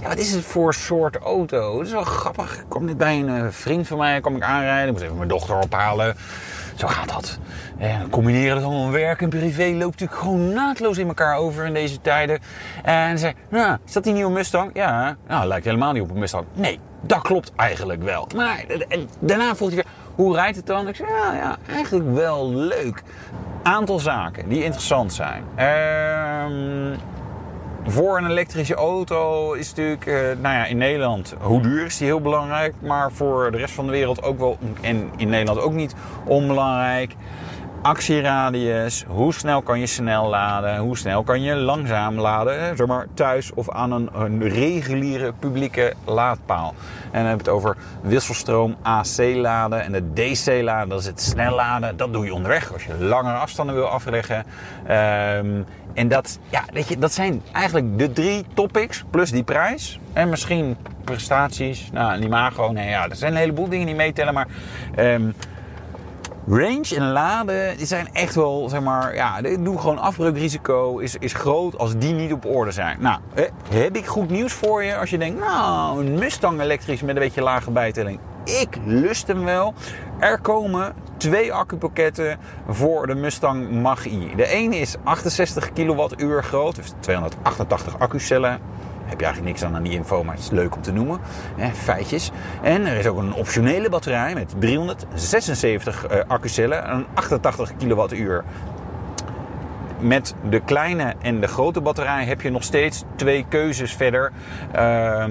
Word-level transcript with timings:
Ja, 0.00 0.08
wat 0.08 0.18
is 0.18 0.32
het 0.32 0.44
voor 0.44 0.74
soort 0.74 1.16
auto? 1.16 1.78
Het 1.78 1.86
is 1.86 1.92
wel 1.92 2.04
grappig. 2.04 2.54
Ik 2.54 2.64
kwam 2.68 2.84
net 2.84 2.98
bij 2.98 3.18
een 3.18 3.28
eh, 3.28 3.46
vriend 3.50 3.86
van 3.86 3.98
mij, 3.98 4.20
kwam 4.20 4.36
ik 4.36 4.42
aanrijden. 4.42 4.86
Ik 4.86 4.92
moest 4.92 5.04
even 5.04 5.16
mijn 5.16 5.28
dochter 5.28 5.56
ophalen. 5.56 6.16
Zo 6.74 6.86
gaat 6.86 7.08
dat. 7.08 7.38
En 7.78 8.10
combineren 8.10 8.56
het 8.56 8.64
allemaal 8.64 8.90
werk 8.90 9.22
en 9.22 9.28
privé 9.28 9.64
loopt 9.64 10.00
natuurlijk 10.00 10.20
gewoon 10.20 10.52
naadloos 10.52 10.98
in 10.98 11.08
elkaar 11.08 11.36
over 11.36 11.64
in 11.64 11.74
deze 11.74 12.00
tijden. 12.00 12.38
En 12.82 13.18
zei, 13.18 13.32
nou, 13.50 13.76
is 13.86 13.92
dat 13.92 14.04
die 14.04 14.12
nieuwe 14.12 14.32
Mustang? 14.32 14.70
Ja, 14.74 15.16
nou, 15.28 15.46
lijkt 15.46 15.64
helemaal 15.64 15.92
niet 15.92 16.02
op 16.02 16.10
een 16.10 16.18
Mustang. 16.18 16.44
Nee, 16.52 16.78
dat 17.00 17.20
klopt 17.20 17.52
eigenlijk 17.56 18.02
wel. 18.02 18.28
Maar 18.36 18.64
en 18.88 19.08
daarna 19.18 19.56
vroeg 19.56 19.68
hij 19.68 19.76
weer, 19.76 19.92
hoe 20.14 20.34
rijdt 20.34 20.56
het 20.56 20.66
dan? 20.66 20.88
Ik 20.88 20.96
zei, 20.96 21.08
ja, 21.08 21.34
ja, 21.34 21.56
eigenlijk 21.70 22.14
wel 22.14 22.50
leuk. 22.52 23.02
Aantal 23.62 23.98
zaken 23.98 24.48
die 24.48 24.64
interessant 24.64 25.12
zijn. 25.12 25.44
Ehm 25.54 27.16
voor 27.90 28.18
een 28.18 28.30
elektrische 28.30 28.74
auto 28.74 29.52
is 29.52 29.68
natuurlijk, 29.68 30.06
eh, 30.06 30.14
nou 30.14 30.54
ja, 30.54 30.64
in 30.64 30.76
Nederland, 30.76 31.34
hoe 31.40 31.60
duur 31.60 31.84
is 31.84 31.96
die 31.96 32.06
heel 32.06 32.20
belangrijk. 32.20 32.74
Maar 32.80 33.12
voor 33.12 33.50
de 33.50 33.56
rest 33.56 33.74
van 33.74 33.86
de 33.86 33.92
wereld 33.92 34.22
ook 34.22 34.38
wel, 34.38 34.58
en 34.80 35.10
in 35.16 35.28
Nederland 35.28 35.60
ook 35.60 35.72
niet 35.72 35.94
onbelangrijk. 36.24 37.14
Actieradius, 37.82 39.04
hoe 39.08 39.34
snel 39.34 39.62
kan 39.62 39.80
je 39.80 39.86
snel 39.86 40.28
laden, 40.28 40.78
hoe 40.78 40.96
snel 40.96 41.22
kan 41.22 41.42
je 41.42 41.54
langzaam 41.54 42.20
laden, 42.20 42.76
zeg 42.76 42.86
maar 42.86 43.06
thuis 43.14 43.52
of 43.54 43.70
aan 43.70 43.92
een, 43.92 44.48
reguliere 44.48 45.32
publieke 45.32 45.94
laadpaal. 46.04 46.74
En 47.04 47.10
dan 47.10 47.26
hebben 47.26 47.44
we 47.44 47.50
het 47.50 47.60
over 47.60 47.76
wisselstroom 48.00 48.76
AC 48.82 49.18
laden 49.34 49.82
en 49.82 49.92
de 49.92 50.12
DC 50.12 50.62
laden, 50.62 50.88
dat 50.88 51.00
is 51.00 51.06
het 51.06 51.20
snel 51.20 51.54
laden. 51.54 51.96
Dat 51.96 52.12
doe 52.12 52.24
je 52.24 52.34
onderweg 52.34 52.72
als 52.72 52.84
je 52.84 52.94
langere 52.98 53.36
afstanden 53.36 53.74
wil 53.74 53.86
afleggen. 53.86 54.44
Ehm, 54.86 55.62
en 55.94 56.08
dat, 56.08 56.38
ja, 56.50 56.64
weet 56.72 56.88
je, 56.88 56.98
dat 56.98 57.12
zijn 57.12 57.42
eigenlijk 57.52 57.98
de 57.98 58.12
drie 58.12 58.44
topics 58.54 59.04
plus 59.10 59.30
die 59.30 59.44
prijs. 59.44 60.00
En 60.12 60.28
misschien 60.28 60.76
prestaties, 61.04 61.88
nou, 61.92 62.14
een 62.14 62.22
imago. 62.22 62.72
Nee, 62.72 62.88
ja, 62.88 63.08
er 63.08 63.16
zijn 63.16 63.32
een 63.32 63.38
heleboel 63.38 63.68
dingen 63.68 63.86
die 63.86 63.94
meetellen. 63.94 64.34
Maar 64.34 64.46
um, 64.98 65.34
range 66.48 66.96
en 66.96 67.10
laden, 67.10 67.76
die 67.76 67.86
zijn 67.86 68.08
echt 68.12 68.34
wel, 68.34 68.68
zeg 68.68 68.80
maar, 68.80 69.14
ja, 69.14 69.40
doe 69.40 69.78
gewoon 69.78 69.98
afbreukrisico 69.98 70.98
is, 70.98 71.16
is 71.18 71.32
groot 71.32 71.78
als 71.78 71.96
die 71.96 72.12
niet 72.12 72.32
op 72.32 72.44
orde 72.44 72.70
zijn. 72.70 72.96
Nou, 73.00 73.20
heb 73.68 73.96
ik 73.96 74.06
goed 74.06 74.30
nieuws 74.30 74.52
voor 74.52 74.84
je 74.84 74.96
als 74.96 75.10
je 75.10 75.18
denkt, 75.18 75.40
nou, 75.40 76.06
een 76.06 76.14
Mustang 76.14 76.60
elektrisch 76.60 77.00
met 77.00 77.16
een 77.16 77.22
beetje 77.22 77.42
lage 77.42 77.70
bijtelling. 77.70 78.18
Ik 78.44 78.78
lust 78.84 79.26
hem 79.26 79.44
wel. 79.44 79.74
Er 80.18 80.40
komen 80.40 80.94
twee 81.16 81.52
accupakketten 81.52 82.38
voor 82.68 83.06
de 83.06 83.14
Mustang 83.14 83.70
Mach-E. 83.70 84.34
De 84.36 84.46
ene 84.46 84.76
is 84.76 84.96
68 85.04 85.72
kWh 85.72 86.38
groot, 86.38 86.74
dus 86.74 86.92
288 87.00 87.98
accucellen 87.98 88.60
heb 89.08 89.18
je 89.18 89.24
eigenlijk 89.24 89.44
niks 89.44 89.64
aan 89.64 89.76
aan 89.76 89.82
die 89.82 89.92
info, 89.92 90.24
maar 90.24 90.34
het 90.34 90.44
is 90.44 90.50
leuk 90.50 90.74
om 90.74 90.82
te 90.82 90.92
noemen. 90.92 91.20
Hè, 91.56 91.70
feitjes. 91.70 92.30
En 92.62 92.86
er 92.86 92.96
is 92.96 93.06
ook 93.06 93.18
een 93.18 93.34
optionele 93.34 93.88
batterij 93.88 94.34
met 94.34 94.54
376 94.58 96.10
uh, 96.10 96.18
accucellen 96.26 96.84
en 96.84 97.06
88 97.14 97.76
kWh. 97.76 98.38
Met 100.00 100.34
de 100.48 100.60
kleine 100.60 101.14
en 101.20 101.40
de 101.40 101.46
grote 101.46 101.80
batterij 101.80 102.24
heb 102.24 102.40
je 102.40 102.50
nog 102.50 102.62
steeds 102.62 103.04
twee 103.16 103.46
keuzes 103.48 103.92
verder. 103.92 104.32
Uh, 104.76 105.24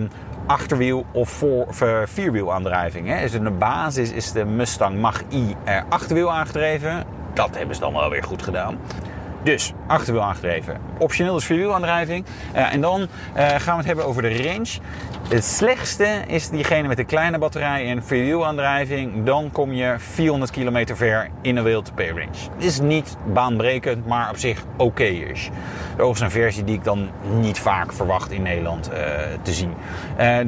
achterwiel 0.46 1.06
of 1.12 1.30
voor, 1.30 1.68
vierwielaandrijving. 2.06 3.08
Hè. 3.08 3.22
Dus 3.22 3.32
de 3.32 3.52
basis 3.52 4.12
is 4.12 4.32
de 4.32 4.46
Mustang 4.46 5.00
Mach-E 5.00 5.54
achterwiel 5.90 6.32
aangedreven. 6.32 7.04
Dat 7.34 7.58
hebben 7.58 7.76
ze 7.76 7.82
dan 7.82 7.94
wel 7.94 8.10
weer 8.10 8.24
goed 8.24 8.44
gedaan. 8.44 8.78
Dus 9.48 9.74
achterwiel 9.88 10.24
aangedreven. 10.24 10.78
Optioneel 10.98 11.38
is 11.38 11.46
vierwielaandrijving. 11.46 12.26
Uh, 12.56 12.74
en 12.74 12.82
dan 12.82 13.02
uh, 13.02 13.08
gaan 13.38 13.72
we 13.72 13.78
het 13.78 13.86
hebben 13.86 14.06
over 14.06 14.22
de 14.22 14.44
range. 14.44 14.80
Het 15.30 15.46
slechtste 15.46 16.22
is 16.28 16.50
diegene 16.50 16.88
met 16.88 16.98
de 16.98 17.04
kleine 17.04 17.38
batterij 17.38 17.90
en 17.90 18.04
vierwielaandrijving. 18.04 19.26
Dan 19.26 19.52
kom 19.52 19.74
je 19.74 19.96
400 19.98 20.52
kilometer 20.52 20.98
ver 20.98 21.30
in 21.42 21.58
een 21.58 21.64
WLTP 21.64 22.00
range. 22.00 22.52
Het 22.56 22.64
is 22.64 22.80
niet 22.80 23.18
baanbrekend, 23.34 24.06
maar 24.06 24.30
op 24.30 24.38
zich 24.38 24.64
oké 24.78 25.04
is. 25.04 25.50
Overigens 25.92 26.22
een 26.22 26.32
versie 26.32 26.64
die 26.64 26.76
ik 26.76 26.84
dan 26.84 27.10
niet 27.40 27.60
vaak 27.60 27.94
verwacht 27.94 28.32
in 28.32 28.42
Nederland 28.42 28.90
uh, 28.92 28.98
te 29.42 29.54
zien. 29.54 29.74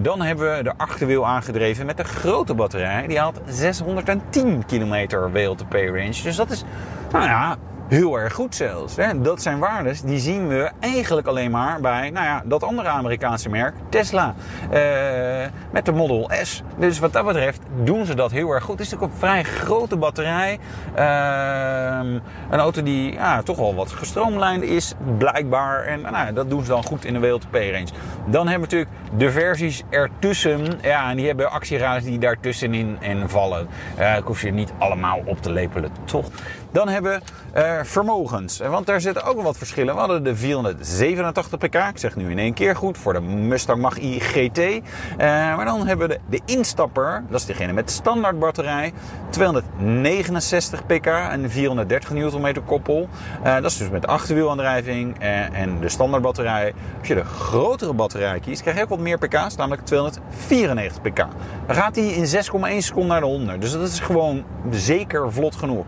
dan 0.01 0.21
hebben 0.21 0.55
we 0.57 0.63
de 0.63 0.73
achterwiel 0.77 1.27
aangedreven 1.27 1.85
met 1.85 1.97
de 1.97 2.03
grote 2.03 2.53
batterij. 2.53 3.07
Die 3.07 3.19
had 3.19 3.41
610 3.45 4.65
kilometer 4.65 5.31
WLTP 5.31 5.73
range. 5.73 6.21
Dus 6.23 6.35
dat 6.35 6.49
is, 6.49 6.63
nou 7.11 7.25
ja, 7.25 7.57
heel 7.89 8.19
erg 8.19 8.33
goed 8.33 8.55
zelfs. 8.55 8.95
Hè? 8.95 9.21
Dat 9.21 9.41
zijn 9.41 9.59
waardes 9.59 10.01
die 10.01 10.19
zien 10.19 10.47
we 10.47 10.71
eigenlijk 10.79 11.27
alleen 11.27 11.51
maar 11.51 11.81
bij 11.81 12.09
nou 12.09 12.25
ja, 12.25 12.41
dat 12.45 12.63
andere 12.63 12.87
Amerikaanse 12.87 13.49
merk, 13.49 13.73
Tesla. 13.89 14.35
Uh, 14.73 15.45
met 15.71 15.85
de 15.85 15.91
Model 15.91 16.29
S. 16.43 16.63
Dus 16.77 16.99
wat 16.99 17.13
dat 17.13 17.25
betreft 17.25 17.61
doen 17.83 18.05
ze 18.05 18.13
dat 18.15 18.31
heel 18.31 18.51
erg 18.51 18.63
goed. 18.63 18.77
Het 18.77 18.85
is 18.85 18.91
natuurlijk 18.91 19.13
een 19.13 19.27
vrij 19.27 19.43
grote 19.43 19.97
batterij. 19.97 20.59
Uh, 20.97 22.19
een 22.49 22.59
auto 22.59 22.83
die 22.83 23.13
ja, 23.13 23.41
toch 23.41 23.57
wel 23.57 23.75
wat 23.75 23.91
gestroomlijnd 23.91 24.63
is, 24.63 24.93
blijkbaar. 25.17 25.83
En 25.83 26.01
nou, 26.01 26.15
ja, 26.15 26.31
dat 26.31 26.49
doen 26.49 26.63
ze 26.63 26.69
dan 26.69 26.83
goed 26.83 27.05
in 27.05 27.13
de 27.13 27.19
WLTP-range. 27.19 27.87
Dan 28.25 28.47
hebben 28.47 28.69
we 28.69 28.75
natuurlijk 28.75 28.91
de 29.17 29.31
versies 29.31 29.83
ertussen. 29.89 30.79
Ja, 30.81 31.09
en 31.09 31.17
die 31.17 31.27
hebben 31.27 31.51
actieradius 31.51 32.03
die 32.03 32.19
daartussenin 32.19 32.97
en 33.01 33.29
vallen. 33.29 33.67
Uh, 33.99 34.17
ik 34.17 34.23
hoef 34.23 34.41
je 34.41 34.51
niet 34.51 34.73
allemaal 34.77 35.21
op 35.25 35.41
te 35.41 35.51
lepelen, 35.51 35.91
toch? 36.05 36.25
Dan 36.71 36.87
hebben 36.87 37.21
we 37.53 37.78
vermogens. 37.85 38.57
Want 38.57 38.85
daar 38.85 39.01
zitten 39.01 39.23
ook 39.23 39.35
wel 39.35 39.43
wat 39.43 39.57
verschillen. 39.57 39.93
We 39.93 39.99
hadden 39.99 40.23
de 40.23 40.35
487 40.35 41.57
pk. 41.57 41.75
Ik 41.75 41.97
zeg 41.97 42.15
nu 42.15 42.31
in 42.31 42.39
één 42.39 42.53
keer 42.53 42.75
goed. 42.75 42.97
Voor 42.97 43.13
de 43.13 43.21
Mustang 43.21 43.81
Mach-E 43.81 44.19
GT. 44.19 44.57
Uh, 44.57 44.81
maar 45.17 45.65
dan 45.65 45.87
hebben 45.87 46.07
we 46.07 46.19
de, 46.29 46.39
instapper. 46.45 47.23
Dat 47.29 47.39
is 47.39 47.45
degene 47.45 47.73
met 47.73 47.91
standaard 47.91 48.39
batterij. 48.39 48.93
269 49.29 50.85
pk 50.85 51.05
en 51.05 51.51
430 51.51 52.09
Nm 52.09 52.63
koppel. 52.65 53.09
Uh, 53.45 53.53
dat 53.53 53.71
is 53.71 53.77
dus 53.77 53.89
met 53.89 54.07
achterwielaandrijving 54.07 55.19
en 55.19 55.79
de 55.79 55.89
standaard 55.89 56.23
batterij. 56.23 56.73
Als 56.99 57.07
je 57.07 57.15
de 57.15 57.25
grotere 57.25 57.93
batterij 57.93 58.39
kiest, 58.39 58.61
krijg 58.61 58.77
je 58.77 58.83
ook 58.83 58.89
wat 58.89 58.99
meer 58.99 59.17
pk's. 59.17 59.55
Namelijk 59.55 59.85
294 59.85 61.01
pk. 61.01 61.27
Dan 61.65 61.75
gaat 61.75 61.95
hij 61.95 62.05
in 62.05 62.25
6,1 62.25 62.77
seconden 62.77 63.07
naar 63.07 63.19
de 63.19 63.25
100. 63.25 63.61
Dus 63.61 63.71
dat 63.71 63.87
is 63.87 63.99
gewoon 63.99 64.43
zeker 64.71 65.31
vlot 65.31 65.55
genoeg. 65.55 65.85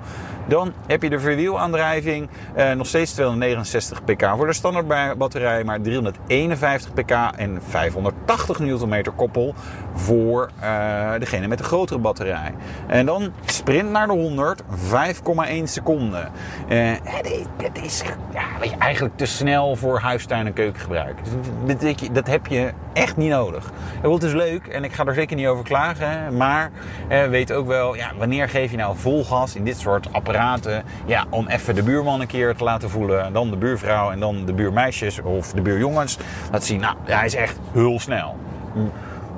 Dan 0.47 0.74
heb 0.88 1.03
je 1.03 1.09
de 1.09 1.19
verwielaandrijving, 1.19 2.29
eh, 2.56 2.72
nog 2.72 2.88
steeds 2.88 3.13
269 3.13 4.03
pk 4.03 4.34
voor 4.35 4.47
de 4.47 4.53
standaard 4.53 5.18
batterij, 5.18 5.63
maar 5.63 5.81
351 5.81 6.94
pk 6.94 7.12
en 7.35 7.62
580 7.68 8.59
Nm 8.59 9.03
koppel 9.16 9.53
voor 9.94 10.50
uh, 10.63 11.12
degene 11.19 11.47
met 11.47 11.57
de 11.57 11.63
grotere 11.63 12.00
batterij. 12.00 12.53
En 12.88 13.06
dan 13.06 13.31
sprint 13.46 13.90
naar 13.90 14.07
de 14.07 14.13
100, 14.13 14.62
5,1 14.62 15.63
seconden. 15.63 16.31
Uh, 16.69 16.91
dat 17.58 17.84
is 17.84 18.03
ja, 18.34 18.44
eigenlijk 18.79 19.18
te 19.18 19.25
snel 19.25 19.75
voor 19.75 20.00
huistuin- 20.00 20.46
en 20.46 20.53
keukengebruik. 20.53 21.18
Dat, 21.66 22.09
dat 22.12 22.28
heb 22.28 22.47
je 22.47 22.72
echt 22.94 23.18
niet 23.18 23.29
nodig. 23.29 23.72
Het 24.02 24.23
is 24.23 24.34
leuk 24.34 24.67
en 24.67 24.84
ik 24.84 24.94
ga 24.94 25.05
er 25.05 25.14
zeker 25.14 25.35
niet 25.35 25.47
over 25.47 25.64
klagen, 25.64 26.37
maar 26.37 26.72
uh, 27.09 27.23
weet 27.23 27.53
ook 27.53 27.67
wel, 27.67 27.96
ja, 27.96 28.11
wanneer 28.17 28.49
geef 28.49 28.72
je 28.72 28.78
nou 28.78 28.97
vol 28.97 29.23
gas 29.23 29.55
in 29.55 29.64
dit 29.64 29.79
soort 29.79 30.14
apparaten? 30.14 30.41
Ja, 31.05 31.26
om 31.29 31.47
even 31.47 31.76
de 31.76 31.84
buurman 31.84 32.22
een 32.22 32.28
keer 32.28 32.55
te 32.55 32.64
laten 32.64 32.90
voelen. 32.90 33.34
Dan 33.34 33.49
de 33.49 33.58
buurvrouw 33.58 34.11
en 34.11 34.20
dan 34.20 34.46
de 34.46 34.53
buurmeisjes 34.53 35.22
of 35.22 35.52
de 35.52 35.61
buurjongens. 35.61 36.17
Dat 36.52 36.64
zien, 36.64 36.79
nou, 36.79 36.96
hij 37.03 37.26
is 37.26 37.35
echt 37.35 37.59
heel 37.72 37.99
snel. 37.99 38.35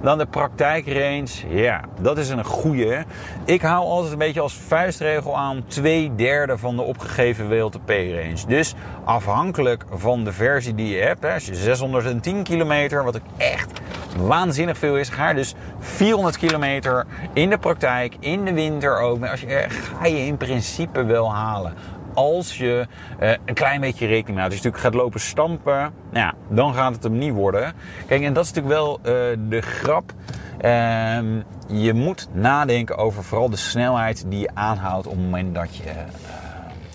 Dan 0.01 0.17
de 0.17 0.25
praktijkrange. 0.25 1.27
Ja, 1.47 1.81
dat 2.01 2.17
is 2.17 2.29
een 2.29 2.43
goede. 2.43 3.03
Ik 3.45 3.61
hou 3.61 3.85
altijd 3.85 4.11
een 4.11 4.17
beetje 4.17 4.41
als 4.41 4.53
vuistregel 4.53 5.37
aan 5.37 5.63
twee 5.67 6.15
derde 6.15 6.57
van 6.57 6.75
de 6.75 6.81
opgegeven 6.81 7.49
WLTP-range. 7.49 8.47
Dus 8.47 8.75
afhankelijk 9.03 9.85
van 9.93 10.23
de 10.23 10.31
versie 10.31 10.75
die 10.75 10.95
je 10.95 11.01
hebt. 11.01 11.25
Als 11.25 11.45
je 11.45 11.55
610 11.55 12.43
kilometer, 12.43 13.03
wat 13.03 13.15
ik 13.15 13.23
echt 13.37 13.81
waanzinnig 14.17 14.77
veel 14.77 14.97
is, 14.97 15.09
ga 15.09 15.33
dus 15.33 15.55
400 15.79 16.37
kilometer 16.37 17.05
in 17.33 17.49
de 17.49 17.57
praktijk, 17.57 18.15
in 18.19 18.45
de 18.45 18.53
winter 18.53 18.99
ook. 18.99 19.25
Als 19.25 19.41
je, 19.41 19.65
ga 19.69 20.05
je 20.05 20.25
in 20.25 20.37
principe 20.37 21.03
wel 21.03 21.33
halen 21.33 21.73
als 22.13 22.57
je 22.57 22.87
uh, 23.21 23.29
een 23.45 23.53
klein 23.53 23.81
beetje 23.81 24.07
rekening 24.07 24.37
houdt. 24.37 24.53
Als 24.53 24.61
je 24.61 24.69
natuurlijk 24.69 24.83
gaat 24.83 25.03
lopen 25.03 25.19
stampen, 25.19 25.73
nou 26.11 26.25
ja, 26.25 26.33
dan 26.49 26.73
gaat 26.73 26.93
het 26.93 27.03
hem 27.03 27.17
niet 27.17 27.33
worden. 27.33 27.73
Kijk, 28.07 28.23
en 28.23 28.33
dat 28.33 28.45
is 28.45 28.51
natuurlijk 28.53 28.81
wel 28.81 28.99
uh, 28.99 29.37
de 29.49 29.61
grap. 29.61 30.13
Ehm, 30.57 31.41
je 31.67 31.93
moet 31.93 32.27
nadenken 32.31 32.97
over 32.97 33.23
vooral 33.23 33.49
de 33.49 33.55
snelheid 33.55 34.25
die 34.27 34.39
je 34.39 34.49
aanhoudt 34.53 35.07
op 35.07 35.13
het 35.13 35.21
moment 35.21 35.55
dat 35.55 35.75
je 35.75 35.91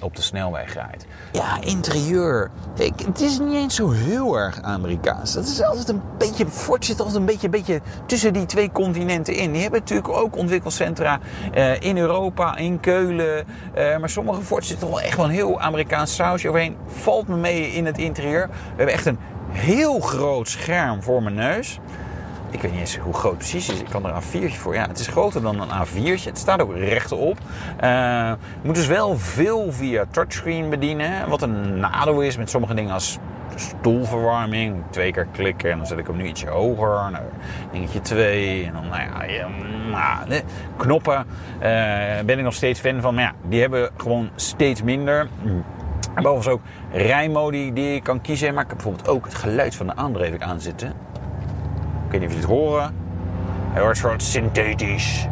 op 0.02 0.16
de 0.16 0.22
snelweg 0.22 0.74
rijdt. 0.74 1.06
Ja, 1.32 1.60
interieur. 1.60 2.50
Ik, 2.76 2.92
het 3.06 3.20
is 3.20 3.38
niet 3.38 3.54
eens 3.54 3.74
zo 3.74 3.90
heel 3.90 4.38
erg 4.38 4.62
Amerikaans. 4.62 5.32
Dat 5.32 5.44
is 5.44 5.62
altijd 5.62 5.88
een 5.88 6.02
beetje. 6.18 6.46
Ford 6.46 6.84
zit 6.84 6.98
altijd 6.98 7.16
een 7.16 7.24
beetje, 7.24 7.48
beetje 7.48 7.80
tussen 8.06 8.32
die 8.32 8.46
twee 8.46 8.72
continenten 8.72 9.34
in. 9.34 9.52
Die 9.52 9.62
hebben 9.62 9.80
natuurlijk 9.80 10.08
ook 10.08 10.36
ontwikkelcentra 10.36 11.20
uh, 11.54 11.80
in 11.80 11.98
Europa, 11.98 12.56
in 12.56 12.80
Keulen. 12.80 13.46
Uh, 13.76 13.98
maar 13.98 14.10
sommige 14.10 14.42
Ford 14.42 14.66
zitten 14.66 14.88
wel 14.88 15.00
echt 15.00 15.16
wel 15.16 15.24
een 15.24 15.30
heel 15.30 15.60
Amerikaans 15.60 16.14
sausje 16.14 16.48
overheen. 16.48 16.76
Valt 16.86 17.28
me 17.28 17.36
mee 17.36 17.72
in 17.72 17.86
het 17.86 17.98
interieur. 17.98 18.48
We 18.48 18.76
hebben 18.76 18.94
echt 18.94 19.06
een 19.06 19.18
heel 19.50 20.00
groot 20.00 20.48
scherm 20.48 21.02
voor 21.02 21.22
mijn 21.22 21.34
neus. 21.34 21.78
Ik 22.50 22.62
weet 22.62 22.70
niet 22.70 22.80
eens 22.80 22.96
hoe 22.96 23.14
groot 23.14 23.36
precies 23.36 23.68
is. 23.68 23.80
Ik 23.80 23.86
kan 23.90 24.06
er 24.06 24.14
een 24.14 24.22
A4'tje 24.22 24.56
voor. 24.56 24.74
Ja, 24.74 24.86
het 24.88 24.98
is 24.98 25.06
groter 25.06 25.42
dan 25.42 25.60
een 25.60 25.86
A4'tje. 25.86 26.24
Het 26.24 26.38
staat 26.38 26.60
ook 26.60 26.76
rechtop. 26.76 27.38
Uh, 27.84 27.88
je 28.62 28.62
moet 28.62 28.74
dus 28.74 28.86
wel 28.86 29.18
veel 29.18 29.72
via 29.72 30.04
touchscreen 30.10 30.70
bedienen. 30.70 31.28
Wat 31.28 31.42
een 31.42 31.78
nadeel 31.78 32.20
is 32.20 32.36
met 32.36 32.50
sommige 32.50 32.74
dingen 32.74 32.92
als 32.92 33.18
stoelverwarming. 33.54 34.82
Twee 34.90 35.12
keer 35.12 35.26
klikken 35.32 35.70
en 35.70 35.76
dan 35.76 35.86
zet 35.86 35.98
ik 35.98 36.06
hem 36.06 36.16
nu 36.16 36.26
ietsje 36.26 36.48
hoger. 36.48 37.10
Nou, 37.10 37.24
dingetje 37.72 38.00
2. 38.00 38.64
En 38.64 38.72
dan, 38.72 38.88
nou 38.88 39.30
ja, 39.32 39.48
nou, 39.90 40.42
knoppen. 40.76 41.26
Uh, 41.56 41.64
ben 42.24 42.38
ik 42.38 42.44
nog 42.44 42.54
steeds 42.54 42.80
fan 42.80 43.00
van. 43.00 43.14
Maar 43.14 43.24
ja, 43.24 43.32
die 43.48 43.60
hebben 43.60 43.90
gewoon 43.96 44.30
steeds 44.34 44.82
minder. 44.82 45.28
En 46.14 46.22
bovendien 46.22 46.52
ook 46.52 46.60
rijmodi 46.92 47.72
die 47.72 47.92
je 47.92 48.02
kan 48.02 48.20
kiezen. 48.20 48.54
Maar 48.54 48.62
ik 48.62 48.68
heb 48.68 48.78
bijvoorbeeld 48.78 49.08
ook 49.08 49.24
het 49.24 49.34
geluid 49.34 49.74
van 49.74 49.86
de 49.86 49.96
aandrijving 49.96 50.42
aanzitten. 50.42 50.92
Ik 52.08 52.14
weet 52.14 52.20
niet 52.20 52.30
of 52.30 52.36
jullie 52.36 52.56
het 52.56 52.66
horen. 52.66 52.94
Heel 53.72 53.84
erg 53.84 53.96
soort 53.96 54.22
synthetisch 54.22 55.26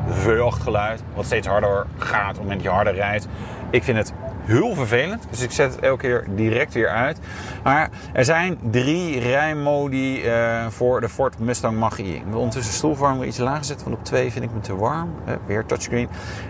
geluid. 0.49 1.03
Wat 1.15 1.25
steeds 1.25 1.47
harder 1.47 1.87
gaat 1.99 2.23
op 2.23 2.29
het 2.29 2.39
moment 2.39 2.63
dat 2.63 2.63
je 2.63 2.77
harder 2.77 2.95
rijdt. 2.95 3.29
Ik 3.71 3.85
vind 3.85 3.99
het 3.99 4.13
heel 4.45 4.75
vervelend. 4.75 5.27
Dus 5.31 5.41
ik 5.41 5.51
zet 5.51 5.75
het 5.75 5.81
elke 5.81 6.01
keer 6.01 6.27
direct 6.35 6.75
weer 6.75 6.89
uit. 6.89 7.19
Maar 7.63 7.91
er 8.13 8.25
zijn 8.25 8.59
drie 8.71 9.19
rijmodi 9.19 10.25
uh, 10.25 10.67
voor 10.67 11.01
de 11.01 11.09
Ford 11.09 11.39
Mustang 11.39 11.79
Mach-E. 11.79 12.03
Ik 12.03 12.23
wil 12.29 12.39
ondertussen 12.39 12.73
de 12.73 12.79
stoelverwarming 12.79 13.27
iets 13.27 13.39
lager 13.39 13.65
zetten. 13.65 13.87
Want 13.87 13.99
op 13.99 14.05
2 14.05 14.33
vind 14.33 14.45
ik 14.45 14.53
me 14.53 14.61
te 14.61 14.77
warm. 14.77 15.15
Uh, 15.29 15.35
weer 15.47 15.67
touchscreen. 15.67 16.09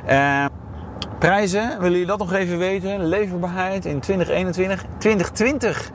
Uh, 0.09 0.45
prijzen, 1.19 1.69
willen 1.69 1.91
jullie 1.91 2.07
dat 2.07 2.19
nog 2.19 2.33
even 2.33 2.59
weten? 2.59 3.05
Leverbaarheid 3.05 3.85
in 3.85 4.01
2021. 4.01 4.85
2020 4.99 5.91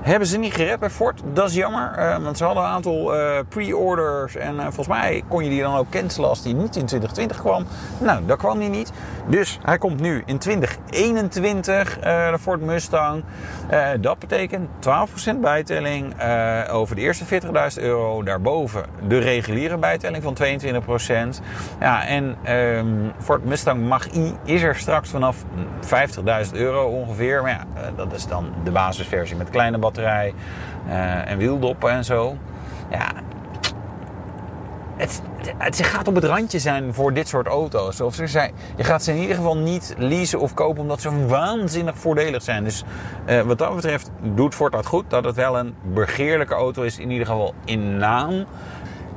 hebben 0.00 0.28
ze 0.28 0.38
niet 0.38 0.54
gered 0.54 0.80
bij 0.80 0.90
Ford. 0.90 1.22
Dat 1.32 1.48
is 1.48 1.54
jammer, 1.54 1.98
uh, 1.98 2.18
want 2.18 2.36
ze 2.36 2.44
hadden 2.44 2.62
een 2.62 2.68
aantal 2.68 3.16
uh, 3.16 3.38
pre-orders. 3.48 4.36
En 4.36 4.54
uh, 4.54 4.62
volgens 4.62 4.88
mij 4.88 5.22
kon 5.28 5.44
je 5.44 5.50
die 5.50 5.62
dan 5.62 5.76
ook 5.76 5.90
cancelen 5.90 6.28
als 6.28 6.42
die 6.42 6.54
niet 6.54 6.76
in 6.76 6.86
2020 6.86 7.38
kwam. 7.38 7.66
Nou, 7.98 8.26
dat 8.26 8.38
kwam 8.38 8.58
die 8.58 8.68
niet. 8.68 8.92
Dus 9.26 9.58
hij 9.62 9.78
komt 9.78 10.00
nu 10.00 10.22
in 10.26 10.38
2021, 10.38 11.98
de 12.00 12.36
Ford 12.40 12.60
Mustang. 12.60 13.24
dat 14.00 14.18
betekent 14.18 14.68
12% 15.34 15.36
bijtelling 15.40 16.14
over 16.70 16.96
de 16.96 17.00
eerste 17.00 17.24
40.000 17.24 17.82
euro. 17.82 18.22
Daarboven 18.22 18.84
de 19.08 19.18
reguliere 19.18 19.78
bijtelling 19.78 20.22
van 20.22 20.36
22%. 21.40 21.44
Ja, 21.80 22.06
en 22.06 22.36
um, 22.54 23.12
Ford 23.18 23.44
Mustang 23.44 23.88
Mach-E 23.88 24.32
is 24.44 24.62
er 24.62 24.76
straks 24.76 25.10
vanaf 25.10 25.44
50.000 26.46 26.52
euro 26.52 26.84
ongeveer. 26.84 27.42
Maar 27.42 27.50
ja, 27.50 27.90
dat 27.96 28.12
is 28.12 28.26
dan 28.26 28.52
de 28.64 28.70
basisversie 28.70 29.36
met 29.36 29.50
kleine 29.50 29.78
batterij 29.92 30.34
uh, 30.86 31.30
en 31.30 31.38
wieldoppen 31.38 31.90
en 31.90 32.04
zo. 32.04 32.36
Ja, 32.90 33.12
het, 34.96 35.22
het, 35.56 35.82
gaat 35.82 36.08
op 36.08 36.14
het 36.14 36.24
randje 36.24 36.58
zijn 36.58 36.94
voor 36.94 37.12
dit 37.12 37.28
soort 37.28 37.46
auto's. 37.46 38.00
Of 38.00 38.14
ze 38.14 38.26
zijn, 38.26 38.52
je 38.76 38.84
gaat 38.84 39.02
ze 39.02 39.12
in 39.12 39.20
ieder 39.20 39.36
geval 39.36 39.56
niet 39.56 39.94
leasen 39.98 40.40
of 40.40 40.54
kopen 40.54 40.82
omdat 40.82 41.00
ze 41.00 41.26
waanzinnig 41.26 41.98
voordelig 41.98 42.42
zijn. 42.42 42.64
Dus 42.64 42.84
uh, 43.28 43.40
wat 43.40 43.58
dat 43.58 43.74
betreft 43.74 44.10
doet 44.22 44.54
Ford 44.54 44.72
dat 44.72 44.86
goed. 44.86 45.10
Dat 45.10 45.24
het 45.24 45.36
wel 45.36 45.58
een 45.58 45.74
begeerlijke 45.82 46.54
auto 46.54 46.82
is, 46.82 46.98
in 46.98 47.10
ieder 47.10 47.26
geval 47.26 47.54
in 47.64 47.96
naam. 47.96 48.44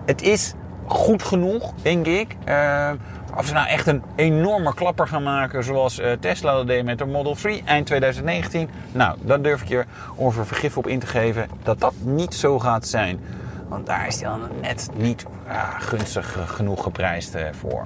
Het 0.06 0.22
is 0.22 0.54
goed 0.86 1.24
genoeg, 1.24 1.74
denk 1.82 2.06
ik. 2.06 2.36
Uh, 2.48 2.92
of 3.38 3.46
ze 3.46 3.54
nou 3.54 3.68
echt 3.68 3.88
een 3.88 4.04
enorme 4.16 4.74
klapper 4.74 5.08
gaan 5.08 5.24
maken 5.24 5.64
zoals 5.64 6.00
uh, 6.00 6.12
Tesla 6.12 6.64
deed 6.64 6.84
met 6.84 6.98
de 6.98 7.06
Model 7.06 7.36
3 7.36 7.64
eind 7.66 7.86
2019. 7.86 8.70
Nou, 8.92 9.18
daar 9.22 9.42
durf 9.42 9.62
ik 9.62 9.68
je 9.68 9.86
over 10.16 10.46
vergif 10.46 10.78
op 10.78 10.88
in 10.88 11.00
te 11.00 11.08
geven 11.08 11.50
dat 11.64 11.80
dat 11.80 11.94
niet 12.00 12.34
zo 12.34 12.60
gaat 12.60 12.88
zijn. 12.88 13.20
Want 13.68 13.86
daar 13.86 14.08
is 14.08 14.22
hij 14.22 14.30
dan 14.30 14.42
net 14.62 14.90
niet 14.96 15.26
uh, 15.48 15.80
gunstig 15.80 16.38
genoeg 16.46 16.84
geprijsd 16.84 17.36
uh, 17.36 17.42
voor. 17.52 17.86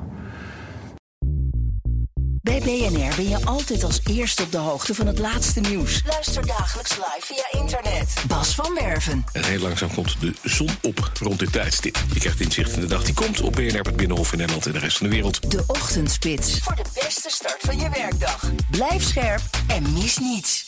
Bij 2.41 2.59
BNR 2.59 3.15
ben 3.15 3.29
je 3.29 3.45
altijd 3.45 3.83
als 3.83 4.01
eerste 4.09 4.43
op 4.43 4.51
de 4.51 4.57
hoogte 4.57 4.95
van 4.95 5.07
het 5.07 5.19
laatste 5.19 5.59
nieuws. 5.59 6.03
Luister 6.05 6.47
dagelijks 6.47 6.97
live 6.97 7.21
via 7.21 7.59
internet. 7.61 7.86
Bas 8.27 8.55
van 8.55 8.73
Werven. 8.73 9.25
En 9.31 9.43
heel 9.43 9.59
langzaam 9.59 9.93
komt 9.93 10.15
de 10.19 10.33
zon 10.43 10.69
op 10.81 11.11
rond 11.19 11.39
dit 11.39 11.51
tijdstip. 11.51 11.97
Je 12.13 12.19
krijgt 12.19 12.39
inzicht 12.39 12.73
in 12.73 12.79
de 12.79 12.87
dag 12.87 13.03
die 13.03 13.13
komt 13.13 13.41
op 13.41 13.53
BNR, 13.53 13.81
het 13.81 13.95
Binnenhof 13.95 14.31
in 14.31 14.37
Nederland 14.37 14.65
en 14.65 14.71
de 14.71 14.79
rest 14.79 14.97
van 14.97 15.07
de 15.07 15.13
wereld. 15.13 15.51
De 15.51 15.63
Ochtendspits. 15.67 16.59
Voor 16.59 16.75
de 16.75 16.85
beste 17.03 17.29
start 17.29 17.57
van 17.59 17.79
je 17.79 17.89
werkdag. 17.89 18.51
Blijf 18.71 19.03
scherp 19.03 19.41
en 19.67 19.93
mis 19.93 20.17
niets. 20.17 20.66